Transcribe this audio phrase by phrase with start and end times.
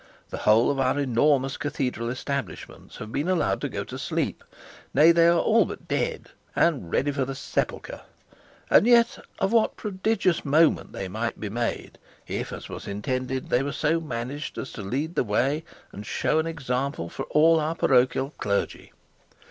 [0.31, 4.43] The whole of our enormous cathedral establishments have been allowed to go to sleep,
[4.95, 8.01] nay, they are all but dead and ready for the sepulchre!
[8.71, 13.61] And yet of what prodigious moment they might be made, if, as we intend, they
[13.61, 17.75] were so managed as to lead the way and show an example for all our
[17.75, 18.93] parochial clergy!